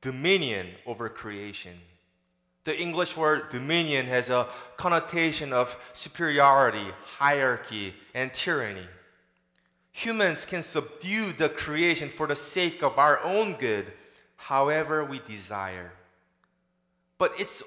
dominion 0.00 0.74
over 0.86 1.08
creation. 1.10 1.78
The 2.64 2.78
English 2.78 3.16
word 3.16 3.50
dominion 3.50 4.06
has 4.06 4.30
a 4.30 4.48
connotation 4.76 5.52
of 5.52 5.76
superiority, 5.92 6.86
hierarchy, 7.18 7.94
and 8.14 8.32
tyranny 8.32 8.88
humans 9.92 10.44
can 10.46 10.62
subdue 10.62 11.32
the 11.32 11.50
creation 11.50 12.08
for 12.08 12.26
the 12.26 12.36
sake 12.36 12.82
of 12.82 12.98
our 12.98 13.22
own 13.22 13.54
good, 13.54 13.92
however 14.36 15.04
we 15.04 15.20
desire. 15.28 15.92
But 17.18 17.38
its 17.38 17.62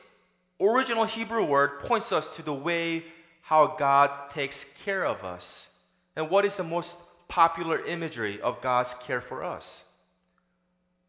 original 0.59 1.05
Hebrew 1.05 1.45
word 1.45 1.79
points 1.79 2.11
us 2.11 2.27
to 2.35 2.41
the 2.41 2.53
way 2.53 3.05
how 3.41 3.75
God 3.77 4.31
takes 4.31 4.65
care 4.83 5.05
of 5.05 5.23
us. 5.23 5.69
And 6.15 6.29
what 6.29 6.45
is 6.45 6.57
the 6.57 6.63
most 6.63 6.97
popular 7.27 7.85
imagery 7.85 8.41
of 8.41 8.61
God's 8.61 8.93
care 8.95 9.21
for 9.21 9.43
us? 9.43 9.83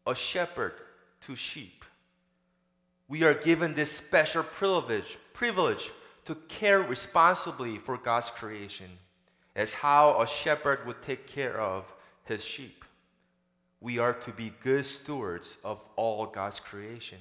A 0.05 0.13
shepherd 0.13 0.73
to 1.21 1.35
sheep. 1.35 1.83
We 3.09 3.23
are 3.23 3.33
given 3.33 3.73
this 3.73 3.91
special 3.91 4.43
privilege, 4.43 5.17
privilege 5.33 5.91
to 6.25 6.35
care 6.35 6.81
responsibly 6.81 7.77
for 7.79 7.97
God's 7.97 8.29
creation 8.29 8.89
as 9.57 9.73
how 9.73 10.21
a 10.21 10.27
shepherd 10.27 10.85
would 10.85 11.01
take 11.01 11.25
care 11.25 11.59
of 11.59 11.83
his 12.25 12.45
sheep. 12.45 12.85
We 13.81 13.97
are 13.97 14.13
to 14.13 14.31
be 14.31 14.53
good 14.63 14.85
stewards 14.85 15.57
of 15.63 15.81
all 15.95 16.27
God's 16.27 16.59
creation. 16.59 17.17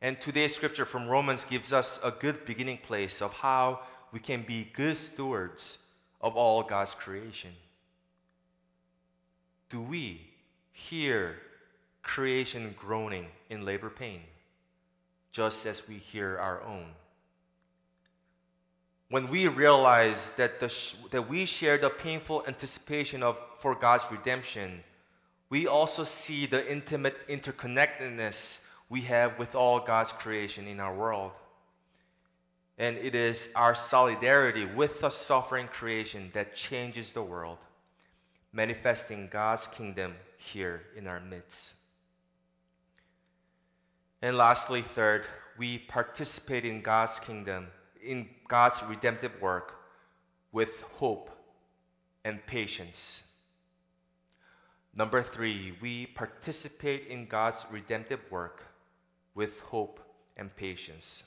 And 0.00 0.18
today's 0.18 0.54
scripture 0.54 0.86
from 0.86 1.08
Romans 1.08 1.44
gives 1.44 1.72
us 1.72 2.00
a 2.02 2.10
good 2.10 2.46
beginning 2.46 2.78
place 2.78 3.20
of 3.20 3.34
how 3.34 3.80
we 4.12 4.18
can 4.18 4.42
be 4.42 4.68
good 4.72 4.96
stewards 4.96 5.76
of 6.22 6.36
all 6.36 6.62
God's 6.62 6.94
creation. 6.94 7.52
Do 9.68 9.82
we 9.82 10.22
hear 10.72 11.36
creation 12.02 12.74
groaning 12.78 13.26
in 13.50 13.64
labor 13.64 13.90
pain, 13.90 14.22
just 15.32 15.66
as 15.66 15.86
we 15.86 15.96
hear 15.96 16.38
our 16.38 16.62
own? 16.62 16.86
When 19.08 19.28
we 19.28 19.46
realize 19.46 20.32
that, 20.32 20.58
the 20.58 20.68
sh- 20.68 20.96
that 21.10 21.28
we 21.28 21.46
share 21.46 21.78
the 21.78 21.90
painful 21.90 22.44
anticipation 22.46 23.22
of 23.22 23.38
for 23.60 23.74
God's 23.74 24.04
redemption, 24.10 24.82
we 25.48 25.66
also 25.66 26.04
see 26.04 26.46
the 26.46 26.70
intimate 26.70 27.16
interconnectedness 27.28 28.60
we 28.88 29.02
have 29.02 29.38
with 29.38 29.54
all 29.54 29.80
God's 29.80 30.12
creation 30.12 30.66
in 30.66 30.80
our 30.80 30.94
world. 30.94 31.32
And 32.78 32.98
it 32.98 33.14
is 33.14 33.48
our 33.54 33.74
solidarity 33.74 34.66
with 34.66 35.00
the 35.00 35.10
suffering 35.10 35.68
creation 35.68 36.30
that 36.34 36.54
changes 36.54 37.12
the 37.12 37.22
world, 37.22 37.58
manifesting 38.52 39.28
God's 39.28 39.66
kingdom 39.66 40.14
here 40.36 40.82
in 40.96 41.06
our 41.06 41.20
midst. 41.20 41.74
And 44.20 44.36
lastly, 44.36 44.82
third, 44.82 45.24
we 45.56 45.78
participate 45.78 46.64
in 46.64 46.82
God's 46.82 47.18
kingdom 47.18 47.68
in 48.06 48.28
God's 48.48 48.82
redemptive 48.84 49.40
work 49.40 49.74
with 50.52 50.80
hope 50.94 51.30
and 52.24 52.44
patience. 52.46 53.22
Number 54.94 55.22
three, 55.22 55.74
we 55.80 56.06
participate 56.06 57.08
in 57.08 57.26
God's 57.26 57.66
redemptive 57.70 58.20
work 58.30 58.64
with 59.34 59.60
hope 59.60 60.00
and 60.36 60.54
patience. 60.56 61.24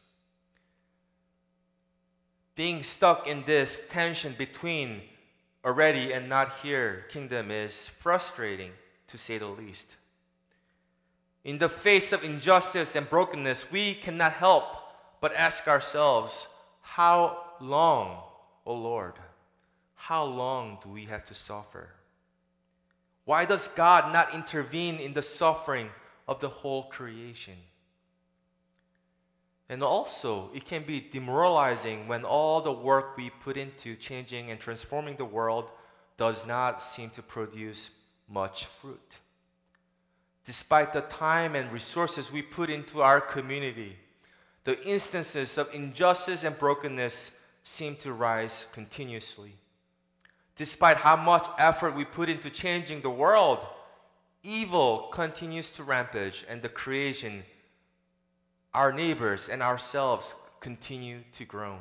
being 2.59 2.83
stuck 2.83 3.25
in 3.25 3.41
this 3.45 3.79
tension 3.89 4.35
between 4.37 4.99
already 5.63 6.11
and 6.11 6.27
not 6.27 6.51
here 6.61 7.05
kingdom 7.07 7.49
is 7.51 7.87
frustrating, 7.87 8.71
to 9.07 9.17
say 9.17 9.37
the 9.37 9.47
least. 9.47 9.95
In 11.45 11.57
the 11.57 11.69
face 11.69 12.11
of 12.11 12.21
injustice 12.21 12.97
and 12.97 13.09
brokenness, 13.09 13.71
we 13.71 13.93
cannot 13.93 14.33
help 14.33 14.65
but 15.21 15.33
ask 15.35 15.69
ourselves, 15.69 16.47
How 16.81 17.43
long, 17.59 18.23
O 18.65 18.73
Lord? 18.73 19.13
How 19.95 20.23
long 20.23 20.79
do 20.83 20.89
we 20.89 21.05
have 21.05 21.25
to 21.25 21.33
suffer? 21.33 21.89
Why 23.25 23.45
does 23.45 23.67
God 23.67 24.11
not 24.11 24.33
intervene 24.33 24.95
in 24.95 25.13
the 25.13 25.21
suffering 25.21 25.89
of 26.27 26.39
the 26.39 26.49
whole 26.49 26.83
creation? 26.83 27.57
And 29.69 29.83
also, 29.83 30.49
it 30.55 30.65
can 30.65 30.83
be 30.83 30.99
demoralizing 30.99 32.07
when 32.07 32.25
all 32.25 32.59
the 32.59 32.71
work 32.71 33.15
we 33.15 33.29
put 33.29 33.55
into 33.55 33.95
changing 33.95 34.49
and 34.49 34.59
transforming 34.59 35.15
the 35.15 35.25
world 35.25 35.69
does 36.17 36.47
not 36.47 36.81
seem 36.81 37.11
to 37.11 37.21
produce 37.21 37.91
much 38.27 38.65
fruit. 38.65 39.17
Despite 40.45 40.91
the 40.91 41.01
time 41.01 41.55
and 41.55 41.71
resources 41.71 42.31
we 42.31 42.41
put 42.41 42.71
into 42.71 43.03
our 43.03 43.21
community, 43.21 43.95
the 44.69 44.87
instances 44.87 45.57
of 45.57 45.73
injustice 45.73 46.43
and 46.43 46.55
brokenness 46.59 47.31
seem 47.63 47.95
to 47.95 48.13
rise 48.13 48.67
continuously. 48.71 49.53
Despite 50.55 50.97
how 50.97 51.15
much 51.15 51.47
effort 51.57 51.95
we 51.95 52.05
put 52.05 52.29
into 52.29 52.51
changing 52.51 53.01
the 53.01 53.09
world, 53.09 53.65
evil 54.43 55.09
continues 55.11 55.71
to 55.71 55.83
rampage 55.83 56.45
and 56.47 56.61
the 56.61 56.69
creation 56.69 57.41
our 58.71 58.93
neighbors 58.93 59.49
and 59.49 59.63
ourselves 59.63 60.35
continue 60.59 61.21
to 61.31 61.45
groan. 61.45 61.79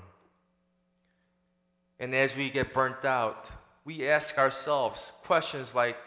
And 2.00 2.14
as 2.14 2.34
we 2.34 2.48
get 2.48 2.72
burnt 2.72 3.04
out, 3.04 3.50
we 3.84 4.08
ask 4.08 4.38
ourselves 4.38 5.12
questions 5.24 5.74
like 5.74 5.98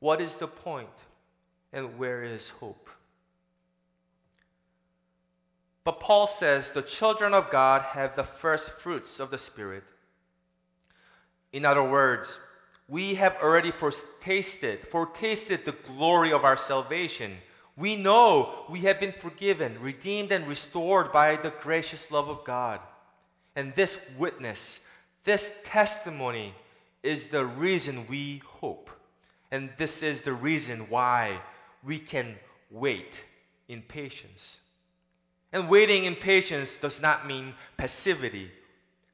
what 0.00 0.20
is 0.20 0.34
the 0.34 0.48
point? 0.48 0.88
and 1.70 1.98
where 1.98 2.24
is 2.24 2.48
hope? 2.48 2.88
But 5.84 6.00
Paul 6.00 6.26
says 6.26 6.70
the 6.70 6.82
children 6.82 7.34
of 7.34 7.50
God 7.50 7.82
have 7.82 8.14
the 8.14 8.24
first 8.24 8.72
fruits 8.72 9.20
of 9.20 9.30
the 9.30 9.38
Spirit. 9.38 9.84
In 11.52 11.64
other 11.64 11.82
words, 11.82 12.40
we 12.88 13.14
have 13.14 13.36
already 13.42 13.70
foretasted, 13.70 14.88
foretasted 14.88 15.64
the 15.64 15.76
glory 15.86 16.32
of 16.32 16.44
our 16.44 16.56
salvation 16.56 17.38
we 17.78 17.94
know 17.94 18.64
we 18.68 18.80
have 18.80 18.98
been 18.98 19.12
forgiven, 19.12 19.78
redeemed, 19.80 20.32
and 20.32 20.48
restored 20.48 21.12
by 21.12 21.36
the 21.36 21.52
gracious 21.60 22.10
love 22.10 22.28
of 22.28 22.42
God. 22.42 22.80
And 23.54 23.72
this 23.74 24.00
witness, 24.18 24.80
this 25.22 25.56
testimony, 25.64 26.54
is 27.04 27.28
the 27.28 27.46
reason 27.46 28.08
we 28.08 28.42
hope. 28.44 28.90
And 29.52 29.70
this 29.76 30.02
is 30.02 30.22
the 30.22 30.32
reason 30.32 30.90
why 30.90 31.40
we 31.84 32.00
can 32.00 32.34
wait 32.68 33.22
in 33.68 33.82
patience. 33.82 34.58
And 35.52 35.68
waiting 35.68 36.04
in 36.04 36.14
patience 36.14 36.76
does 36.76 37.00
not 37.00 37.26
mean 37.26 37.54
passivity, 37.76 38.50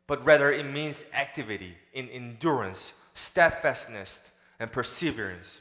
but 0.07 0.25
rather 0.25 0.51
it 0.53 0.67
means 0.67 1.05
activity 1.15 1.77
in 1.93 2.09
endurance, 2.09 2.93
steadfastness, 3.15 4.21
and 4.59 4.71
perseverance. 4.71 5.61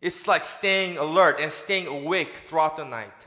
It's 0.00 0.26
like 0.26 0.44
staying 0.44 0.98
alert 0.98 1.38
and 1.38 1.52
staying 1.52 1.86
awake 1.86 2.34
throughout 2.44 2.76
the 2.76 2.84
night, 2.84 3.26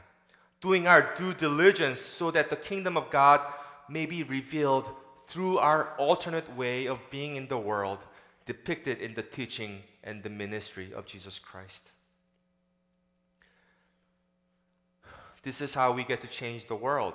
doing 0.59 0.87
our 0.87 1.13
due 1.15 1.33
diligence 1.33 1.99
so 1.99 2.31
that 2.31 2.49
the 2.49 2.55
kingdom 2.55 2.97
of 2.97 3.09
God 3.09 3.41
may 3.87 4.05
be 4.05 4.23
revealed 4.23 4.89
through 5.27 5.57
our 5.59 5.95
alternate 5.97 6.53
way 6.55 6.87
of 6.87 6.99
being 7.09 7.35
in 7.35 7.47
the 7.47 7.57
world, 7.57 7.99
depicted 8.45 8.99
in 8.99 9.13
the 9.13 9.21
teaching 9.21 9.81
and 10.03 10.21
the 10.21 10.29
ministry 10.29 10.93
of 10.93 11.05
Jesus 11.05 11.39
Christ. 11.39 11.91
This 15.45 15.61
is 15.61 15.73
how 15.73 15.93
we 15.93 16.03
get 16.03 16.19
to 16.19 16.27
change 16.27 16.67
the 16.67 16.75
world. 16.75 17.13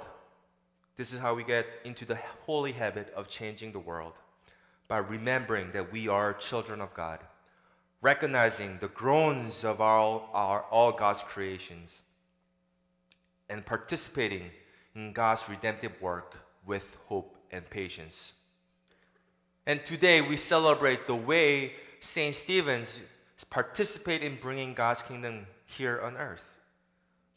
This 0.97 1.13
is 1.13 1.19
how 1.19 1.35
we 1.35 1.45
get 1.45 1.67
into 1.85 2.07
the 2.07 2.19
holy 2.47 2.73
habit 2.73 3.13
of 3.15 3.29
changing 3.29 3.73
the 3.73 3.79
world 3.79 4.15
by 4.89 4.99
remembering 4.99 5.73
that 5.73 5.93
we 5.93 6.09
are 6.09 6.33
children 6.33 6.81
of 6.81 6.95
God 6.95 7.21
recognizing 8.03 8.79
the 8.81 8.89
groans 8.89 9.65
of 9.65 9.81
all, 9.81 10.31
our, 10.33 10.63
all 10.71 10.93
God's 10.93 11.23
creations, 11.23 12.03
and 13.49 13.65
participating 13.65 14.45
in 14.95 15.13
God's 15.13 15.49
redemptive 15.49 16.01
work 16.01 16.37
with 16.65 16.97
hope 17.07 17.37
and 17.51 17.69
patience. 17.69 18.33
And 19.67 19.85
today 19.85 20.23
we 20.23 20.37
celebrate 20.37 21.07
the 21.07 21.15
way 21.15 21.75
St. 22.01 22.35
Stephen's 22.35 23.01
participate 23.51 24.23
in 24.23 24.39
bringing 24.41 24.75
God's 24.75 25.03
kingdom 25.03 25.47
here 25.67 26.01
on 26.03 26.17
earth. 26.17 26.60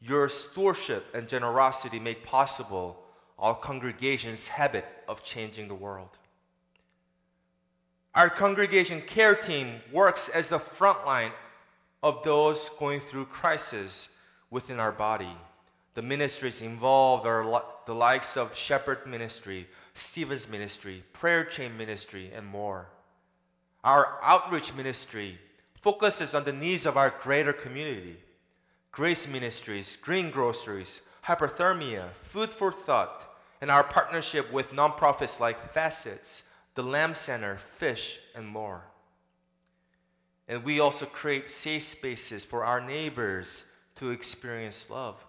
Your 0.05 0.27
stewardship 0.27 1.05
and 1.13 1.29
generosity 1.29 1.97
make 1.97 2.23
possible 2.23 3.01
our 3.39 3.55
congregation's 3.55 4.49
habit 4.49 4.85
of 5.07 5.23
changing 5.23 5.69
the 5.69 5.75
world. 5.75 6.09
Our 8.13 8.29
congregation 8.29 9.01
care 9.01 9.33
team 9.33 9.81
works 9.93 10.27
as 10.27 10.49
the 10.49 10.59
front 10.59 11.05
line 11.05 11.31
of 12.03 12.21
those 12.23 12.69
going 12.77 12.99
through 12.99 13.25
crisis 13.25 14.09
within 14.51 14.77
our 14.77 14.91
body. 14.91 15.35
The 15.93 16.01
ministries 16.01 16.61
involved 16.61 17.25
are 17.25 17.63
the 17.85 17.95
likes 17.95 18.35
of 18.35 18.55
Shepherd 18.55 19.07
Ministry, 19.07 19.67
Stephen's 19.93 20.49
Ministry, 20.49 21.03
Prayer 21.13 21.45
Chain 21.45 21.77
Ministry, 21.77 22.29
and 22.35 22.45
more. 22.45 22.87
Our 23.83 24.17
outreach 24.21 24.73
ministry 24.73 25.37
focuses 25.81 26.35
on 26.35 26.43
the 26.43 26.53
needs 26.53 26.85
of 26.85 26.97
our 26.97 27.13
greater 27.21 27.53
community. 27.53 28.17
Grace 28.93 29.27
Ministries, 29.27 29.95
Green 29.95 30.29
Groceries, 30.29 31.01
Hypothermia, 31.25 32.09
Food 32.21 32.51
for 32.51 32.71
Thought, 32.71 33.27
and 33.59 33.71
our 33.71 33.83
partnership 33.83 34.53
with 34.53 34.69
nonprofits 34.69 35.39
like 35.39 35.73
Facets, 35.73 36.43
the 36.75 36.83
Lamb 36.83 37.15
Center, 37.15 37.57
Fish, 37.57 38.19
and 38.35 38.47
more. 38.47 38.83
And 40.47 40.63
we 40.63 40.79
also 40.79 41.07
create 41.07 41.49
safe 41.49 41.81
spaces 41.81 42.45
for 42.45 42.63
our 42.63 42.79
neighbors 42.79 43.63
to 43.95 44.11
experience 44.11 44.87
love. 44.91 45.25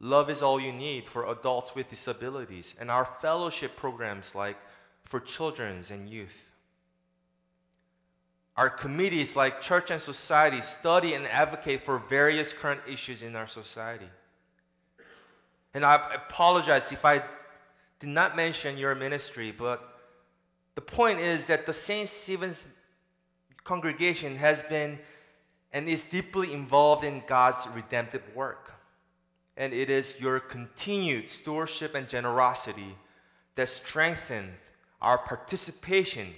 Love 0.00 0.30
is 0.30 0.40
all 0.40 0.58
you 0.58 0.72
need 0.72 1.06
for 1.06 1.30
adults 1.30 1.74
with 1.74 1.90
disabilities, 1.90 2.74
and 2.80 2.90
our 2.90 3.04
fellowship 3.20 3.76
programs 3.76 4.34
like 4.34 4.56
for 5.04 5.20
children's 5.20 5.90
and 5.90 6.08
youth. 6.08 6.51
Our 8.56 8.68
committees 8.68 9.34
like 9.34 9.62
Church 9.62 9.90
and 9.90 10.00
Society 10.00 10.60
study 10.60 11.14
and 11.14 11.26
advocate 11.26 11.84
for 11.84 11.98
various 11.98 12.52
current 12.52 12.80
issues 12.86 13.22
in 13.22 13.34
our 13.34 13.46
society. 13.46 14.08
And 15.74 15.84
I 15.84 15.94
apologize 16.14 16.92
if 16.92 17.04
I 17.04 17.22
did 17.98 18.10
not 18.10 18.36
mention 18.36 18.76
your 18.76 18.94
ministry, 18.94 19.54
but 19.56 19.98
the 20.74 20.82
point 20.82 21.18
is 21.18 21.46
that 21.46 21.64
the 21.64 21.72
St. 21.72 22.08
Stephen's 22.08 22.66
congregation 23.64 24.36
has 24.36 24.62
been 24.62 24.98
and 25.72 25.88
is 25.88 26.04
deeply 26.04 26.52
involved 26.52 27.04
in 27.04 27.22
God's 27.26 27.66
redemptive 27.74 28.22
work. 28.34 28.74
And 29.56 29.72
it 29.72 29.88
is 29.88 30.20
your 30.20 30.40
continued 30.40 31.30
stewardship 31.30 31.94
and 31.94 32.08
generosity 32.08 32.96
that 33.54 33.68
strengthens 33.68 34.60
our 35.00 35.18
participation 35.18 36.34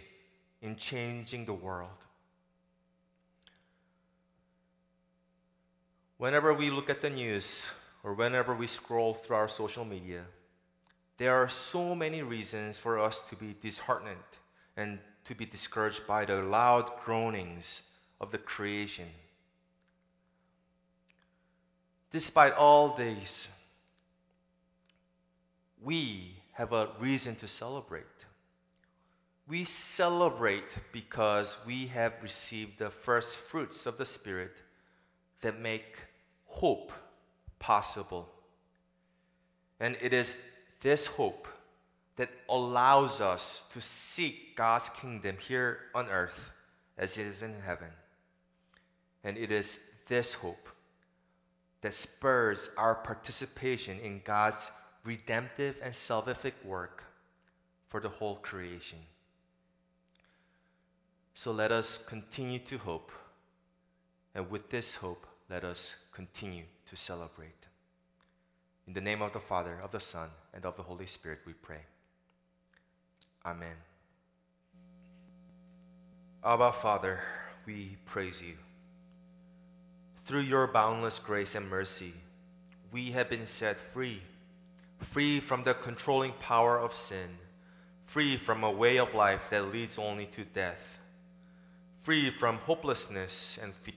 in 0.64 0.76
changing 0.76 1.44
the 1.44 1.52
world. 1.52 1.90
Whenever 6.16 6.54
we 6.54 6.70
look 6.70 6.88
at 6.88 7.02
the 7.02 7.10
news 7.10 7.66
or 8.02 8.14
whenever 8.14 8.54
we 8.54 8.66
scroll 8.66 9.12
through 9.12 9.36
our 9.36 9.48
social 9.48 9.84
media, 9.84 10.22
there 11.18 11.34
are 11.34 11.50
so 11.50 11.94
many 11.94 12.22
reasons 12.22 12.78
for 12.78 12.98
us 12.98 13.20
to 13.28 13.36
be 13.36 13.54
disheartened 13.60 14.30
and 14.74 14.98
to 15.26 15.34
be 15.34 15.44
discouraged 15.44 16.06
by 16.06 16.24
the 16.24 16.40
loud 16.40 16.90
groanings 17.04 17.82
of 18.18 18.30
the 18.30 18.38
creation. 18.38 19.08
Despite 22.10 22.54
all 22.54 22.96
these, 22.96 23.48
we 25.82 26.36
have 26.52 26.72
a 26.72 26.88
reason 26.98 27.34
to 27.36 27.48
celebrate. 27.48 28.04
We 29.46 29.64
celebrate 29.64 30.78
because 30.92 31.58
we 31.66 31.86
have 31.88 32.14
received 32.22 32.78
the 32.78 32.90
first 32.90 33.36
fruits 33.36 33.84
of 33.84 33.98
the 33.98 34.06
Spirit 34.06 34.52
that 35.42 35.60
make 35.60 35.98
hope 36.46 36.92
possible. 37.58 38.28
And 39.80 39.96
it 40.00 40.14
is 40.14 40.38
this 40.80 41.06
hope 41.06 41.46
that 42.16 42.30
allows 42.48 43.20
us 43.20 43.62
to 43.72 43.80
seek 43.80 44.56
God's 44.56 44.88
kingdom 44.88 45.36
here 45.38 45.80
on 45.94 46.08
earth 46.08 46.52
as 46.96 47.18
it 47.18 47.26
is 47.26 47.42
in 47.42 47.54
heaven. 47.66 47.88
And 49.24 49.36
it 49.36 49.50
is 49.50 49.78
this 50.08 50.34
hope 50.34 50.68
that 51.82 51.92
spurs 51.92 52.70
our 52.78 52.94
participation 52.94 53.98
in 53.98 54.22
God's 54.24 54.70
redemptive 55.04 55.76
and 55.82 55.92
salvific 55.92 56.54
work 56.64 57.04
for 57.88 58.00
the 58.00 58.08
whole 58.08 58.36
creation. 58.36 58.98
So 61.34 61.50
let 61.50 61.72
us 61.72 61.98
continue 61.98 62.60
to 62.60 62.78
hope, 62.78 63.10
and 64.36 64.48
with 64.48 64.70
this 64.70 64.94
hope, 64.94 65.26
let 65.50 65.64
us 65.64 65.96
continue 66.12 66.62
to 66.86 66.96
celebrate. 66.96 67.66
In 68.86 68.92
the 68.94 69.00
name 69.00 69.20
of 69.20 69.32
the 69.32 69.40
Father, 69.40 69.78
of 69.82 69.90
the 69.90 70.00
Son, 70.00 70.28
and 70.54 70.64
of 70.64 70.76
the 70.76 70.82
Holy 70.82 71.06
Spirit, 71.06 71.40
we 71.44 71.52
pray. 71.52 71.80
Amen. 73.44 73.74
Abba, 76.44 76.72
Father, 76.72 77.20
we 77.66 77.96
praise 78.06 78.40
you. 78.40 78.54
Through 80.24 80.42
your 80.42 80.68
boundless 80.68 81.18
grace 81.18 81.56
and 81.56 81.68
mercy, 81.68 82.14
we 82.92 83.10
have 83.10 83.28
been 83.28 83.46
set 83.46 83.76
free, 83.92 84.22
free 85.00 85.40
from 85.40 85.64
the 85.64 85.74
controlling 85.74 86.32
power 86.34 86.78
of 86.78 86.94
sin, 86.94 87.38
free 88.06 88.36
from 88.36 88.62
a 88.62 88.70
way 88.70 88.98
of 88.98 89.14
life 89.14 89.48
that 89.50 89.72
leads 89.72 89.98
only 89.98 90.26
to 90.26 90.44
death, 90.44 91.00
free 92.04 92.30
from 92.30 92.58
hopelessness 92.58 93.58
and 93.60 93.74
fear. 93.74 93.94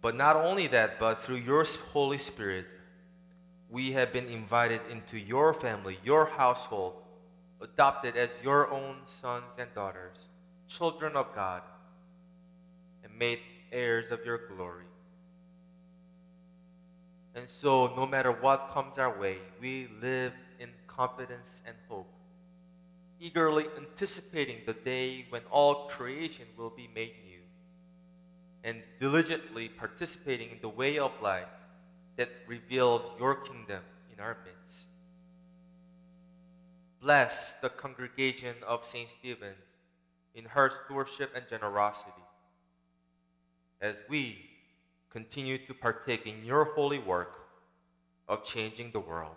But 0.00 0.14
not 0.14 0.36
only 0.36 0.68
that, 0.68 0.98
but 1.00 1.22
through 1.22 1.36
your 1.36 1.66
Holy 1.92 2.18
Spirit, 2.18 2.66
we 3.68 3.92
have 3.92 4.12
been 4.12 4.28
invited 4.28 4.80
into 4.90 5.18
your 5.18 5.52
family, 5.52 5.98
your 6.04 6.26
household, 6.26 6.94
adopted 7.60 8.16
as 8.16 8.30
your 8.42 8.70
own 8.70 8.98
sons 9.04 9.56
and 9.58 9.68
daughters, 9.74 10.28
children 10.68 11.16
of 11.16 11.34
God, 11.34 11.62
and 13.02 13.12
made 13.18 13.40
heirs 13.72 14.10
of 14.12 14.24
your 14.24 14.38
glory. 14.38 14.84
And 17.34 17.50
so, 17.50 17.88
no 17.96 18.06
matter 18.06 18.32
what 18.32 18.70
comes 18.72 18.98
our 18.98 19.18
way, 19.18 19.38
we 19.60 19.88
live 20.00 20.32
in 20.60 20.70
confidence 20.86 21.60
and 21.66 21.76
hope, 21.88 22.08
eagerly 23.20 23.66
anticipating 23.76 24.58
the 24.66 24.72
day 24.72 25.26
when 25.30 25.42
all 25.50 25.88
creation 25.88 26.46
will 26.56 26.70
be 26.70 26.88
made 26.94 27.14
new, 27.24 27.40
and 28.64 28.82
diligently 29.00 29.68
participating 29.68 30.50
in 30.50 30.58
the 30.60 30.68
way 30.68 30.98
of 30.98 31.12
life 31.22 31.48
that 32.16 32.30
reveals 32.46 33.02
your 33.18 33.36
kingdom 33.36 33.82
in 34.12 34.20
our 34.20 34.36
midst. 34.44 34.86
Bless 37.00 37.54
the 37.54 37.68
congregation 37.68 38.56
of 38.66 38.84
St. 38.84 39.08
Stephen's 39.08 39.56
in 40.34 40.44
her 40.44 40.70
stewardship 40.70 41.30
and 41.34 41.44
generosity 41.48 42.12
as 43.80 43.96
we 44.08 44.38
continue 45.10 45.58
to 45.66 45.74
partake 45.74 46.26
in 46.26 46.44
your 46.44 46.64
holy 46.64 46.98
work 46.98 47.48
of 48.28 48.44
changing 48.44 48.90
the 48.92 49.00
world. 49.00 49.36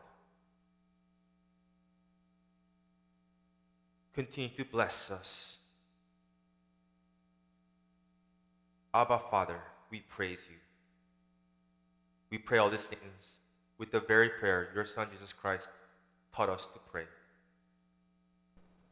Continue 4.14 4.50
to 4.58 4.66
bless 4.66 5.10
us. 5.10 5.58
Abba, 8.94 9.20
Father, 9.30 9.62
we 9.90 10.02
praise 10.02 10.48
you. 10.50 10.58
We 12.30 12.38
pray 12.38 12.58
all 12.58 12.70
these 12.70 12.86
things 12.86 13.38
with 13.78 13.92
the 13.92 14.02
very 14.02 14.30
prayer 14.30 14.70
your 14.76 14.86
Son 14.86 15.08
Jesus 15.12 15.32
Christ 15.32 15.70
taught 16.36 16.50
us 16.50 16.66
to 16.74 16.80
pray. 16.92 17.06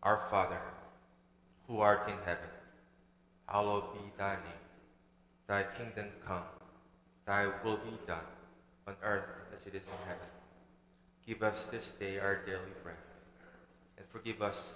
Our 0.04 0.22
Father, 0.30 0.60
who 1.68 1.80
art 1.80 2.08
in 2.08 2.16
heaven, 2.26 2.50
hallowed 3.46 3.94
be 3.94 4.00
thy 4.18 4.36
name. 4.36 4.66
Thy 5.48 5.64
kingdom 5.78 6.08
come, 6.26 6.44
thy 7.26 7.48
will 7.64 7.78
be 7.78 7.98
done, 8.08 8.24
on 8.88 8.96
earth 9.04 9.26
as 9.56 9.68
it 9.68 9.76
is 9.76 9.84
in 9.84 10.08
heaven. 10.08 10.28
Give 11.26 11.44
us 11.44 11.66
this 11.66 11.90
day 11.90 12.20
our 12.20 12.38
daily 12.46 12.74
bread, 12.84 12.96
and 13.98 14.06
forgive 14.10 14.42
us 14.42 14.76